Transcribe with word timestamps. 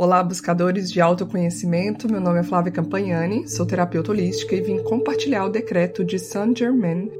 Olá, 0.00 0.22
buscadores 0.22 0.92
de 0.92 1.00
autoconhecimento. 1.00 2.08
Meu 2.08 2.20
nome 2.20 2.38
é 2.38 2.42
Flávia 2.44 2.70
Campagnani, 2.70 3.48
sou 3.48 3.66
terapeuta 3.66 4.12
holística 4.12 4.54
e 4.54 4.60
vim 4.60 4.78
compartilhar 4.78 5.44
o 5.44 5.50
decreto 5.50 6.04
de 6.04 6.20
Saint 6.20 6.56
Germain. 6.56 7.10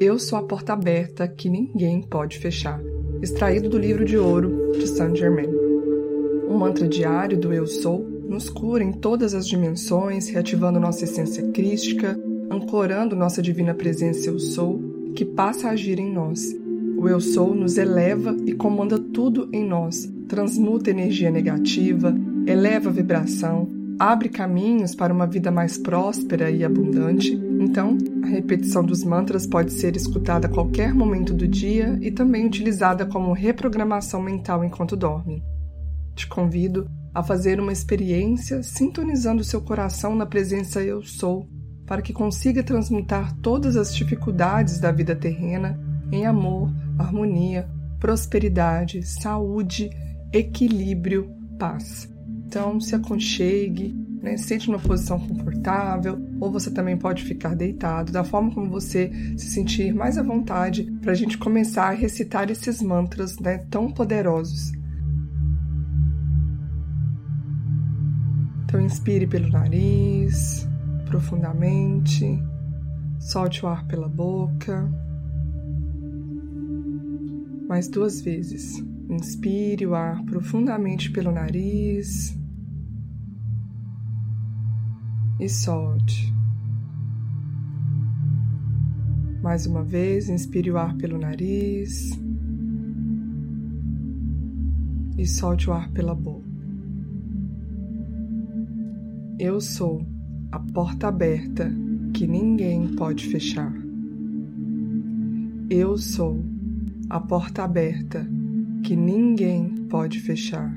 Eu 0.00 0.18
sou 0.18 0.36
a 0.36 0.42
porta 0.42 0.72
aberta 0.72 1.28
que 1.28 1.48
ninguém 1.48 2.02
pode 2.02 2.38
fechar. 2.38 2.80
Extraído 3.22 3.68
do 3.68 3.78
livro 3.78 4.04
de 4.04 4.18
ouro 4.18 4.72
de 4.72 4.84
Saint 4.88 5.14
Germain. 5.14 5.48
Um 6.48 6.58
mantra 6.58 6.88
diário 6.88 7.38
do 7.38 7.54
Eu 7.54 7.68
Sou 7.68 8.00
nos 8.28 8.50
cura 8.50 8.82
em 8.82 8.90
todas 8.90 9.32
as 9.32 9.46
dimensões, 9.46 10.28
reativando 10.28 10.80
nossa 10.80 11.04
essência 11.04 11.52
crística, 11.52 12.18
ancorando 12.50 13.14
nossa 13.14 13.40
divina 13.40 13.74
presença 13.74 14.28
Eu 14.28 14.40
Sou, 14.40 14.82
que 15.14 15.24
passa 15.24 15.68
a 15.68 15.70
agir 15.70 16.00
em 16.00 16.12
nós. 16.12 16.52
O 16.96 17.08
Eu 17.08 17.20
Sou 17.20 17.54
nos 17.54 17.78
eleva 17.78 18.36
e 18.44 18.54
comanda 18.54 18.98
tudo 18.98 19.48
em 19.52 19.64
nós, 19.64 20.12
transmuta 20.26 20.90
energia 20.90 21.30
negativa, 21.30 22.14
eleva 22.46 22.90
a 22.90 22.92
vibração, 22.92 23.68
abre 23.98 24.28
caminhos 24.28 24.94
para 24.94 25.12
uma 25.12 25.26
vida 25.26 25.50
mais 25.50 25.78
próspera 25.78 26.50
e 26.50 26.64
abundante. 26.64 27.32
Então, 27.60 27.96
a 28.22 28.26
repetição 28.26 28.84
dos 28.84 29.04
mantras 29.04 29.46
pode 29.46 29.72
ser 29.72 29.96
escutada 29.96 30.46
a 30.46 30.50
qualquer 30.50 30.94
momento 30.94 31.32
do 31.32 31.46
dia 31.46 31.98
e 32.00 32.10
também 32.10 32.46
utilizada 32.46 33.06
como 33.06 33.32
reprogramação 33.32 34.20
mental 34.20 34.64
enquanto 34.64 34.96
dorme. 34.96 35.42
Te 36.14 36.26
convido 36.26 36.88
a 37.14 37.22
fazer 37.22 37.60
uma 37.60 37.72
experiência 37.72 38.62
sintonizando 38.62 39.44
seu 39.44 39.60
coração 39.60 40.14
na 40.14 40.26
presença 40.26 40.82
Eu 40.82 41.02
Sou, 41.02 41.48
para 41.86 42.02
que 42.02 42.12
consiga 42.12 42.62
transmutar 42.62 43.34
todas 43.40 43.76
as 43.76 43.94
dificuldades 43.94 44.78
da 44.78 44.90
vida 44.90 45.14
terrena 45.14 45.78
em 46.10 46.26
amor, 46.26 46.70
harmonia, 46.98 47.68
prosperidade, 48.00 49.02
saúde, 49.02 49.90
equilíbrio, 50.32 51.30
paz. 51.58 52.13
Então, 52.46 52.80
se 52.80 52.94
aconchegue, 52.94 53.94
né? 54.22 54.36
sente 54.36 54.68
numa 54.68 54.78
posição 54.78 55.18
confortável, 55.18 56.18
ou 56.40 56.50
você 56.50 56.70
também 56.70 56.96
pode 56.96 57.24
ficar 57.24 57.54
deitado, 57.54 58.12
da 58.12 58.24
forma 58.24 58.52
como 58.52 58.70
você 58.70 59.10
se 59.36 59.50
sentir 59.50 59.94
mais 59.94 60.16
à 60.16 60.22
vontade, 60.22 60.84
para 61.00 61.12
a 61.12 61.14
gente 61.14 61.36
começar 61.36 61.88
a 61.88 61.94
recitar 61.94 62.50
esses 62.50 62.80
mantras 62.80 63.38
né, 63.38 63.58
tão 63.70 63.90
poderosos. 63.90 64.72
Então, 68.64 68.80
inspire 68.80 69.26
pelo 69.26 69.48
nariz, 69.50 70.66
profundamente, 71.06 72.42
solte 73.20 73.64
o 73.64 73.68
ar 73.68 73.86
pela 73.86 74.08
boca. 74.08 74.90
Mais 77.68 77.88
duas 77.88 78.20
vezes. 78.20 78.82
Inspire 79.14 79.86
o 79.86 79.94
ar 79.94 80.24
profundamente 80.24 81.08
pelo 81.08 81.30
nariz 81.30 82.36
e 85.38 85.48
solte. 85.48 86.34
Mais 89.40 89.66
uma 89.66 89.84
vez, 89.84 90.28
inspire 90.28 90.72
o 90.72 90.76
ar 90.76 90.96
pelo 90.96 91.16
nariz 91.16 92.10
e 95.16 95.24
solte 95.24 95.70
o 95.70 95.72
ar 95.72 95.92
pela 95.92 96.14
boca. 96.14 96.48
Eu 99.38 99.60
sou 99.60 100.04
a 100.50 100.58
porta 100.58 101.06
aberta 101.06 101.70
que 102.12 102.26
ninguém 102.26 102.96
pode 102.96 103.28
fechar. 103.28 103.72
Eu 105.70 105.96
sou 105.96 106.44
a 107.08 107.20
porta 107.20 107.62
aberta 107.62 108.26
que 108.84 108.94
ninguém 108.94 109.86
pode 109.88 110.20
fechar. 110.20 110.76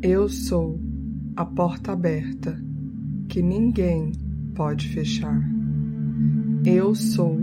Eu 0.00 0.30
sou 0.30 0.80
a 1.36 1.44
porta 1.44 1.92
aberta 1.92 2.58
que 3.28 3.42
ninguém 3.42 4.12
pode 4.54 4.88
fechar. 4.88 5.46
Eu 6.64 6.94
sou 6.94 7.38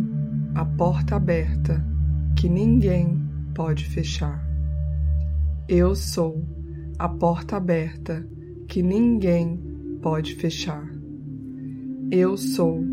a 0.56 0.66
porta 0.66 1.18
aberta 1.18 1.86
que 2.36 2.50
ninguém 2.50 3.22
pode 3.54 3.86
fechar. 3.86 4.44
Eu 5.70 5.96
sou 5.96 6.44
a 6.98 7.08
porta 7.08 7.58
aberta 7.58 8.28
que 8.68 8.82
ninguém 8.82 9.60
pode 10.02 10.34
fechar. 10.34 10.90
Eu 12.10 12.36
sou 12.38 12.84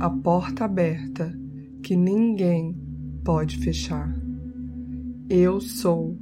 a 0.00 0.08
porta 0.08 0.64
aberta 0.64 1.38
que 1.82 1.94
ninguém 1.94 2.74
pode 3.22 3.58
fechar. 3.58 4.25
Eu 5.28 5.60
sou 5.60 6.16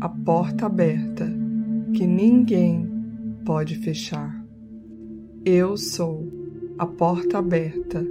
a 0.00 0.08
porta 0.08 0.66
aberta 0.66 1.32
que 1.94 2.04
ninguém 2.04 2.90
pode 3.44 3.76
fechar. 3.76 4.44
Eu 5.44 5.76
sou 5.76 6.26
a 6.76 6.84
porta 6.84 7.38
aberta 7.38 8.04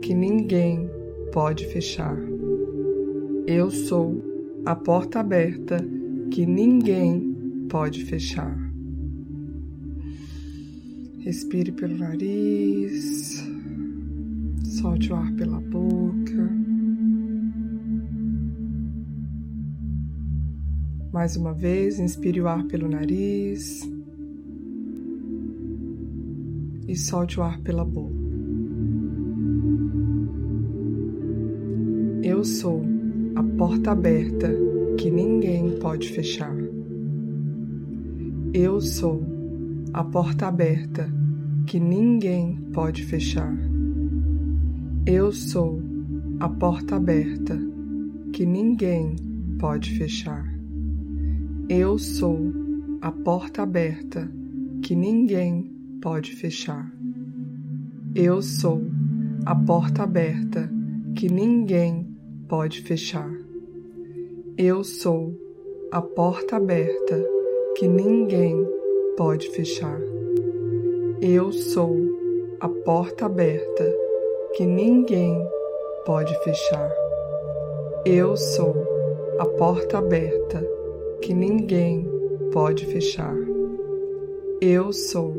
que 0.00 0.14
ninguém 0.14 0.88
pode 1.32 1.66
fechar. 1.66 2.16
Eu 3.44 3.72
sou 3.72 4.22
a 4.64 4.76
porta 4.76 5.18
aberta 5.18 5.84
que 6.30 6.46
ninguém 6.46 7.66
pode 7.68 8.04
fechar. 8.04 8.56
Respire 11.18 11.72
pelo 11.72 11.98
nariz, 11.98 13.44
solte 14.62 15.12
o 15.12 15.16
ar 15.16 15.32
pela 15.32 15.60
boca. 15.60 16.07
Mais 21.18 21.34
uma 21.34 21.52
vez, 21.52 21.98
inspire 21.98 22.40
o 22.40 22.46
ar 22.46 22.64
pelo 22.66 22.86
nariz 22.88 23.82
e 26.86 26.94
solte 26.94 27.40
o 27.40 27.42
ar 27.42 27.60
pela 27.60 27.84
boca. 27.84 28.14
Eu 32.22 32.44
sou 32.44 32.84
a 33.34 33.42
porta 33.42 33.90
aberta 33.90 34.48
que 34.96 35.10
ninguém 35.10 35.80
pode 35.80 36.08
fechar. 36.08 36.54
Eu 38.54 38.80
sou 38.80 39.20
a 39.92 40.04
porta 40.04 40.46
aberta 40.46 41.12
que 41.66 41.80
ninguém 41.80 42.60
pode 42.72 43.02
fechar. 43.02 43.58
Eu 45.04 45.32
sou 45.32 45.82
a 46.38 46.48
porta 46.48 46.94
aberta 46.94 47.58
que 48.32 48.46
ninguém 48.46 49.16
pode 49.58 49.98
fechar. 49.98 50.57
Eu 51.70 51.98
sou 51.98 52.38
a 53.02 53.12
porta 53.12 53.60
aberta 53.60 54.26
que 54.82 54.96
ninguém 54.96 55.70
pode 56.00 56.34
fechar. 56.34 56.90
Eu 58.14 58.40
sou 58.40 58.80
a 59.44 59.54
porta 59.54 60.04
aberta 60.04 60.70
que 61.14 61.28
ninguém 61.28 62.08
pode 62.48 62.80
fechar. 62.80 63.30
Eu 64.56 64.82
sou 64.82 65.38
a 65.92 66.00
porta 66.00 66.56
aberta 66.56 67.22
que 67.76 67.86
ninguém 67.86 68.66
pode 69.18 69.50
fechar. 69.50 70.00
Eu 71.20 71.52
sou 71.52 71.94
a 72.60 72.68
porta 72.70 73.26
aberta 73.26 73.94
que 74.54 74.64
ninguém 74.64 75.46
pode 76.06 76.34
fechar. 76.42 76.90
Eu 78.06 78.38
sou 78.38 78.74
a 79.38 79.44
porta 79.44 79.98
aberta 79.98 80.67
que 81.22 81.34
ninguém 81.34 82.06
pode 82.52 82.86
fechar. 82.86 83.34
Eu 84.60 84.92
sou 84.92 85.34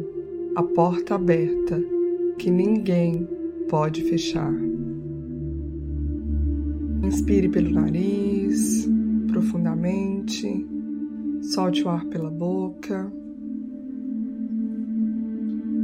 a 0.55 0.63
porta 0.63 1.15
aberta 1.15 1.81
que 2.37 2.49
ninguém 2.49 3.27
pode 3.69 4.03
fechar. 4.03 4.53
Inspire 7.03 7.49
pelo 7.49 7.71
nariz, 7.71 8.87
profundamente, 9.27 10.67
solte 11.41 11.83
o 11.83 11.89
ar 11.89 12.05
pela 12.05 12.29
boca 12.29 13.11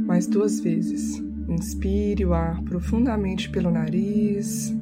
mais 0.06 0.26
duas 0.26 0.60
vezes. 0.60 1.22
Inspire 1.48 2.24
o 2.24 2.32
ar 2.32 2.62
profundamente 2.62 3.50
pelo 3.50 3.70
nariz 3.70 4.74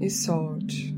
e 0.00 0.10
solte. 0.10 0.97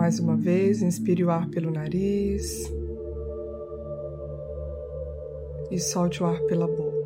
Mais 0.00 0.18
uma 0.18 0.34
vez, 0.34 0.80
inspire 0.80 1.22
o 1.22 1.28
ar 1.28 1.50
pelo 1.50 1.70
nariz 1.70 2.72
e 5.70 5.78
solte 5.78 6.22
o 6.22 6.26
ar 6.26 6.40
pela 6.44 6.66
boca. 6.66 6.96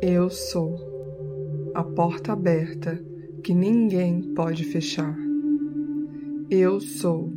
Eu 0.00 0.30
sou 0.30 1.72
a 1.74 1.82
porta 1.82 2.34
aberta 2.34 3.02
que 3.42 3.52
ninguém 3.52 4.32
pode 4.32 4.62
fechar. 4.62 5.18
Eu 6.48 6.78
sou 6.80 7.32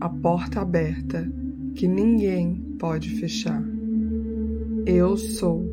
a 0.00 0.08
porta 0.08 0.62
aberta 0.62 1.30
que 1.74 1.86
ninguém 1.86 2.76
pode 2.78 3.10
fechar. 3.10 3.62
Eu 4.86 5.18
sou 5.18 5.70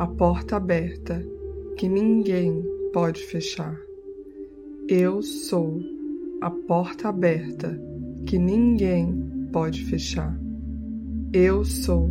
a 0.00 0.06
porta 0.08 0.56
aberta 0.56 1.24
que 1.76 1.88
ninguém 1.88 2.60
pode 2.92 3.22
fechar. 3.22 3.85
Eu 4.88 5.20
sou 5.20 5.82
a 6.40 6.48
porta 6.48 7.08
aberta 7.08 7.76
que 8.24 8.38
ninguém 8.38 9.48
pode 9.52 9.84
fechar. 9.84 10.38
Eu 11.32 11.64
sou 11.64 12.08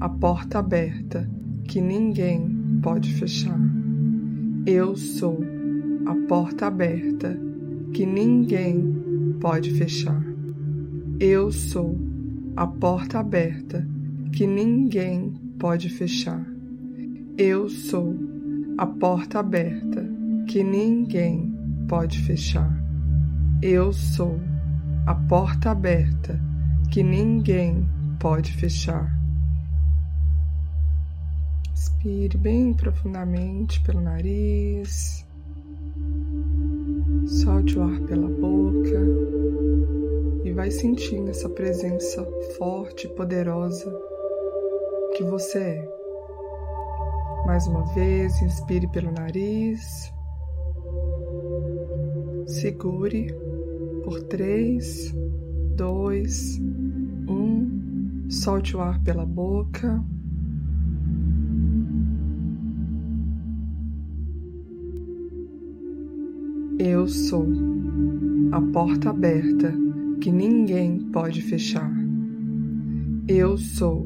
a 0.00 0.06
porta 0.06 0.58
aberta 0.58 1.26
que 1.64 1.80
ninguém 1.80 2.46
pode 2.82 3.14
fechar. 3.14 3.58
Eu 4.66 4.96
sou 4.96 5.40
a 6.04 6.14
porta 6.28 6.66
aberta 6.66 7.40
que 7.94 8.04
ninguém 8.04 9.38
pode 9.40 9.70
fechar. 9.70 10.22
Eu 11.18 11.50
sou 11.50 11.96
a 12.54 12.66
porta 12.66 13.20
aberta 13.20 13.88
que 14.30 14.46
ninguém 14.46 15.32
pode 15.58 15.88
fechar. 15.88 16.46
Eu 17.38 17.70
sou 17.70 18.14
a 18.76 18.86
porta 18.86 19.38
aberta 19.38 20.06
que 20.46 20.62
ninguém 20.62 21.49
pode 21.90 22.20
fechar. 22.20 22.70
Eu 23.60 23.92
sou 23.92 24.38
a 25.08 25.12
porta 25.12 25.72
aberta 25.72 26.40
que 26.88 27.02
ninguém 27.02 27.84
pode 28.20 28.52
fechar. 28.52 29.12
Inspire 31.72 32.38
bem 32.38 32.72
profundamente 32.74 33.82
pelo 33.82 34.00
nariz. 34.00 35.26
Solte 37.26 37.76
o 37.76 37.82
ar 37.82 38.00
pela 38.02 38.28
boca 38.28 39.00
e 40.44 40.52
vai 40.52 40.70
sentindo 40.70 41.30
essa 41.30 41.48
presença 41.48 42.24
forte 42.56 43.08
e 43.08 43.10
poderosa 43.16 43.92
que 45.16 45.24
você 45.24 45.58
é. 45.58 45.88
Mais 47.46 47.66
uma 47.66 47.84
vez, 47.94 48.40
inspire 48.42 48.86
pelo 48.92 49.10
nariz. 49.10 50.12
Segure 52.50 53.28
por 54.02 54.24
três, 54.24 55.14
dois, 55.76 56.60
um. 57.28 58.28
Solte 58.28 58.76
o 58.76 58.80
ar 58.80 59.00
pela 59.04 59.24
boca. 59.24 60.04
Eu 66.76 67.06
sou 67.06 67.46
a 68.50 68.60
porta 68.60 69.10
aberta 69.10 69.72
que 70.20 70.32
ninguém 70.32 70.98
pode 71.12 71.42
fechar. 71.42 71.92
Eu 73.28 73.56
sou 73.56 74.02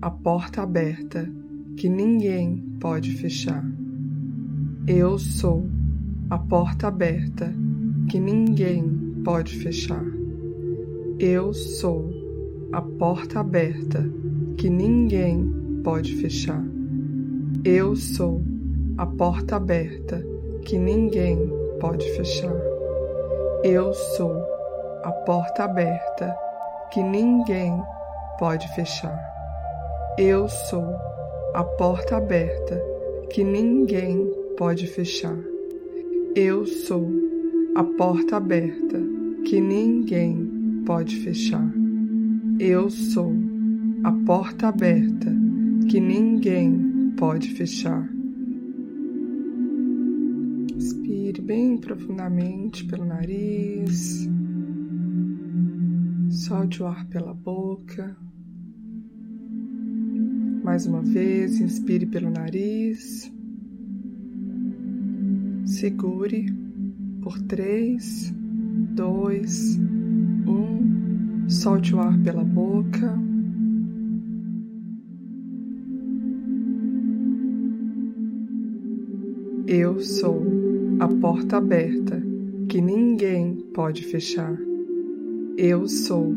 a 0.00 0.10
porta 0.10 0.62
aberta 0.62 1.30
que 1.76 1.90
ninguém 1.90 2.64
pode 2.80 3.12
fechar. 3.12 3.62
Eu 4.88 5.18
sou 5.18 5.68
a 6.30 6.38
porta 6.38 6.88
aberta 6.88 7.63
que 8.08 8.18
ninguém 8.20 9.22
pode 9.24 9.56
fechar. 9.56 10.04
Eu 11.18 11.54
sou 11.54 12.12
a 12.72 12.82
porta 12.82 13.40
aberta 13.40 14.08
que 14.56 14.68
ninguém 14.68 15.80
pode 15.82 16.14
fechar. 16.16 16.62
Eu 17.64 17.96
sou 17.96 18.42
a 18.98 19.06
porta 19.06 19.56
aberta 19.56 20.24
que 20.64 20.78
ninguém 20.78 21.50
pode 21.80 22.10
fechar. 22.12 22.54
Eu 23.62 23.94
sou 23.94 24.32
a 25.02 25.12
porta 25.24 25.64
aberta 25.64 26.36
que 26.90 27.02
ninguém 27.02 27.82
pode 28.38 28.68
fechar. 28.74 29.18
Eu 30.18 30.48
sou 30.48 30.84
a 31.54 31.64
porta 31.64 32.16
aberta 32.16 32.80
que 33.30 33.42
ninguém 33.42 34.30
pode 34.56 34.86
fechar. 34.86 35.36
Eu 36.36 36.66
sou 36.66 37.23
a 37.74 37.82
porta 37.82 38.36
aberta 38.36 39.02
que 39.44 39.60
ninguém 39.60 40.82
pode 40.86 41.16
fechar. 41.16 41.68
Eu 42.60 42.88
sou 42.88 43.32
a 44.04 44.12
porta 44.12 44.68
aberta 44.68 45.34
que 45.90 45.98
ninguém 45.98 47.12
pode 47.16 47.50
fechar. 47.50 48.08
Inspire 50.76 51.42
bem 51.42 51.76
profundamente 51.76 52.84
pelo 52.84 53.04
nariz. 53.04 54.28
Solte 56.30 56.80
o 56.80 56.86
ar 56.86 57.04
pela 57.08 57.34
boca. 57.34 58.16
Mais 60.62 60.86
uma 60.86 61.02
vez, 61.02 61.60
inspire 61.60 62.06
pelo 62.06 62.30
nariz. 62.30 63.32
Segure 65.64 66.63
por 67.24 67.40
três, 67.40 68.30
dois, 68.94 69.80
um. 70.46 71.48
Solte 71.48 71.94
o 71.94 72.00
ar 72.00 72.18
pela 72.18 72.44
boca. 72.44 73.18
Eu 79.66 80.00
sou 80.00 80.42
a 81.00 81.08
porta 81.08 81.56
aberta 81.56 82.22
que 82.68 82.82
ninguém 82.82 83.56
pode 83.72 84.04
fechar. 84.04 84.54
Eu 85.56 85.88
sou 85.88 86.34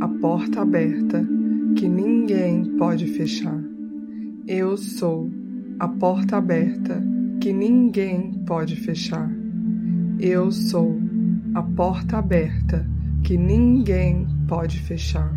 a 0.00 0.06
porta 0.06 0.60
aberta 0.60 1.26
que 1.74 1.88
ninguém 1.88 2.76
pode 2.76 3.06
fechar. 3.08 3.60
Eu 4.46 4.76
sou 4.76 5.28
a 5.80 5.88
porta 5.88 6.36
aberta 6.36 7.02
que 7.40 7.52
ninguém 7.52 8.32
pode 8.46 8.76
fechar. 8.76 9.39
Eu 10.22 10.52
sou 10.52 11.00
a 11.54 11.62
porta 11.62 12.18
aberta 12.18 12.86
que 13.24 13.38
ninguém 13.38 14.26
pode 14.46 14.78
fechar. 14.78 15.34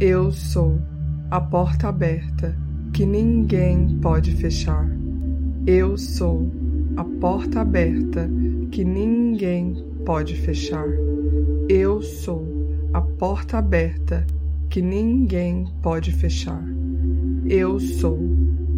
Eu 0.00 0.32
sou 0.32 0.80
a 1.30 1.38
porta 1.38 1.88
aberta 1.88 2.56
que 2.94 3.04
ninguém 3.04 3.98
pode 3.98 4.32
fechar. 4.36 4.88
Eu 5.66 5.98
sou 5.98 6.50
a 6.96 7.04
porta 7.04 7.60
aberta 7.60 8.26
que 8.70 8.84
ninguém 8.86 9.76
pode 10.06 10.34
fechar. 10.34 10.88
Eu 11.68 12.00
sou 12.00 12.42
a 12.94 13.02
porta 13.02 13.58
aberta 13.58 14.26
que 14.70 14.80
ninguém 14.80 15.66
pode 15.82 16.10
fechar. 16.10 16.64
Eu 17.44 17.78
sou 17.78 18.18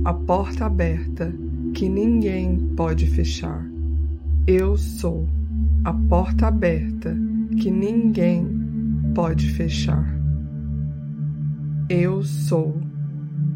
a 0.05 0.13
porta 0.13 0.67
aberta 0.67 1.33
que 1.73 1.89
ninguém 1.89 2.59
pode 2.75 3.07
fechar. 3.07 3.72
Eu 4.47 4.77
sou 4.77 5.29
a 5.85 5.93
porta 5.93 6.49
aberta 6.49 7.17
que 7.61 7.71
ninguém 7.71 8.45
pode 9.15 9.49
fechar. 9.51 10.05
Eu 11.89 12.25
sou 12.25 12.75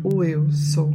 o 0.05 0.23
Eu 0.23 0.49
sou. 0.53 0.93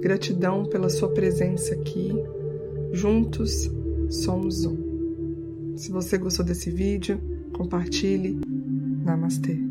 Gratidão 0.00 0.64
pela 0.64 0.90
sua 0.90 1.10
presença 1.10 1.74
aqui. 1.74 2.12
Juntos 2.92 3.70
somos 4.08 4.64
um. 4.64 5.76
Se 5.76 5.92
você 5.92 6.18
gostou 6.18 6.44
desse 6.44 6.72
vídeo, 6.72 7.20
compartilhe. 7.52 8.40
Namastê. 9.04 9.69